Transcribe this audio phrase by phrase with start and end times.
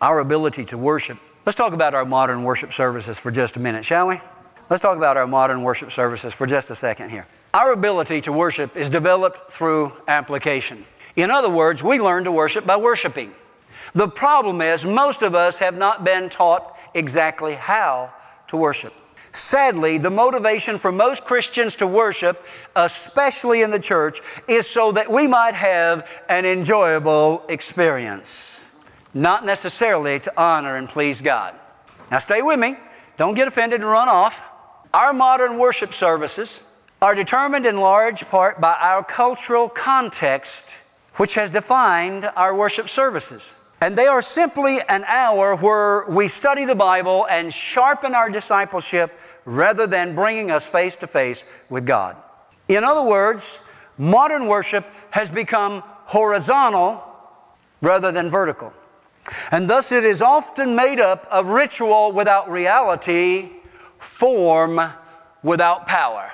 [0.00, 1.18] our ability to worship.
[1.44, 4.20] Let's talk about our modern worship services for just a minute, shall we?
[4.68, 7.26] Let's talk about our modern worship services for just a second here.
[7.54, 10.84] Our ability to worship is developed through application.
[11.14, 13.32] In other words, we learn to worship by worshiping.
[13.94, 18.12] The problem is, most of us have not been taught exactly how
[18.48, 18.92] to worship.
[19.32, 25.10] Sadly, the motivation for most Christians to worship, especially in the church, is so that
[25.10, 28.65] we might have an enjoyable experience,
[29.16, 31.54] not necessarily to honor and please God.
[32.10, 32.76] Now, stay with me.
[33.16, 34.36] Don't get offended and run off.
[34.92, 36.60] Our modern worship services
[37.00, 40.74] are determined in large part by our cultural context,
[41.14, 43.54] which has defined our worship services.
[43.80, 49.18] And they are simply an hour where we study the Bible and sharpen our discipleship
[49.46, 52.16] rather than bringing us face to face with God.
[52.68, 53.60] In other words,
[53.96, 57.02] modern worship has become horizontal
[57.80, 58.74] rather than vertical.
[59.50, 63.50] And thus it is often made up of ritual without reality,
[63.98, 64.80] form
[65.42, 66.30] without power.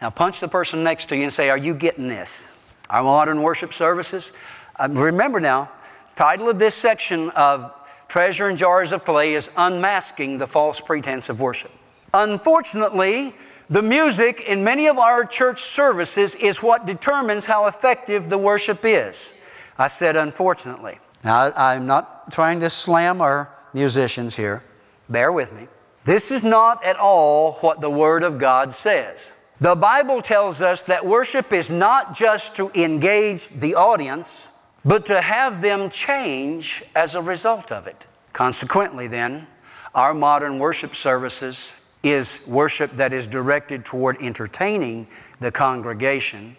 [0.00, 2.48] Now punch the person next to you and say, Are you getting this?
[2.90, 4.32] Our modern worship services.
[4.76, 5.70] Uh, remember now,
[6.16, 7.74] Title of this section of
[8.08, 11.72] Treasure in Jars of Clay is Unmasking the False Pretense of Worship.
[12.12, 13.34] Unfortunately,
[13.70, 18.84] the music in many of our church services is what determines how effective the worship
[18.84, 19.34] is.
[19.78, 20.98] I said unfortunately.
[21.24, 24.62] Now, I'm not trying to slam our musicians here.
[25.08, 25.66] Bear with me.
[26.04, 29.32] This is not at all what the Word of God says.
[29.60, 34.50] The Bible tells us that worship is not just to engage the audience,
[34.84, 38.06] but to have them change as a result of it.
[38.34, 39.46] Consequently, then,
[39.94, 45.06] our modern worship services is worship that is directed toward entertaining
[45.40, 46.54] the congregation,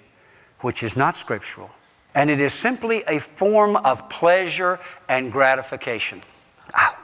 [0.62, 1.70] which is not scriptural.
[2.16, 6.22] And it is simply a form of pleasure and gratification.
[6.74, 6.98] Ouch.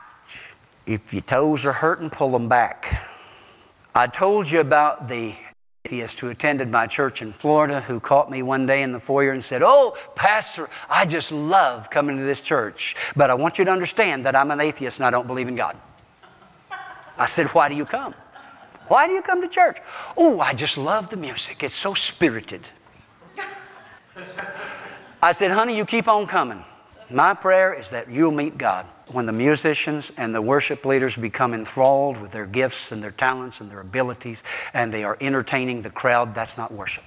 [0.86, 3.08] If your toes are hurting, pull them back.
[3.94, 5.36] I told you about the
[5.84, 9.32] atheist who attended my church in Florida who caught me one day in the foyer
[9.32, 13.66] and said, Oh, Pastor, I just love coming to this church, but I want you
[13.66, 15.78] to understand that I'm an atheist and I don't believe in God.
[17.18, 18.16] I said, Why do you come?
[18.88, 19.78] Why do you come to church?
[20.16, 21.64] Oh, I just love the music.
[21.64, 22.70] It's so spirited.
[25.24, 26.64] I said, Honey, you keep on coming.
[27.10, 31.54] My prayer is that you'll meet God when the musicians and the worship leaders become
[31.54, 34.44] enthralled with their gifts and their talents and their abilities
[34.74, 37.04] and they are entertaining the crowd, that's not worship.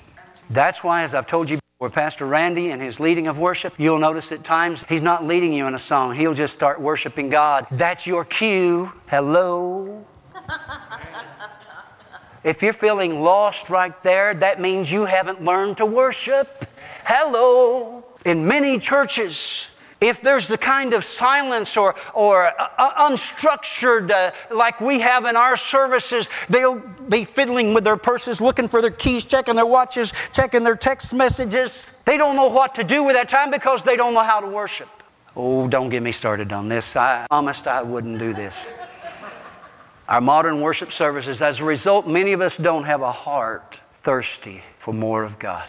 [0.51, 3.99] That's why, as I've told you before, Pastor Randy and his leading of worship, you'll
[3.99, 6.15] notice at times he's not leading you in a song.
[6.15, 7.67] He'll just start worshiping God.
[7.71, 8.93] That's your cue.
[9.09, 10.05] Hello.
[12.45, 16.67] if you're feeling lost right there, that means you haven't learned to worship.
[17.05, 18.04] Hello.
[18.25, 19.67] In many churches,
[20.01, 25.37] if there's the kind of silence or, or uh, unstructured uh, like we have in
[25.37, 30.13] our services, they'll be fiddling with their purses, looking for their keys, checking their watches,
[30.33, 31.83] checking their text messages.
[32.05, 34.47] They don't know what to do with that time because they don't know how to
[34.47, 34.89] worship.
[35.37, 36.95] Oh, don't get me started on this.
[36.97, 38.73] I promised I wouldn't do this.
[40.09, 44.63] Our modern worship services, as a result, many of us don't have a heart thirsty
[44.79, 45.65] for more of God.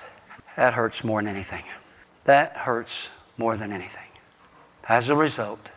[0.58, 1.64] That hurts more than anything.
[2.26, 4.02] That hurts more than anything.
[4.88, 5.70] As a result,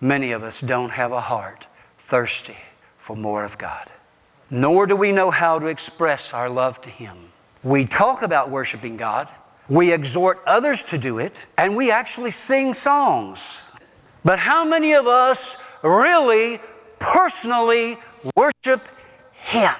[0.00, 1.66] many of us don't have a heart
[1.98, 2.58] thirsty
[2.98, 3.88] for more of God.
[4.50, 7.16] Nor do we know how to express our love to Him.
[7.62, 9.28] We talk about worshiping God,
[9.68, 13.60] we exhort others to do it, and we actually sing songs.
[14.24, 16.60] But how many of us really
[16.98, 17.98] personally
[18.36, 18.86] worship
[19.32, 19.74] Him?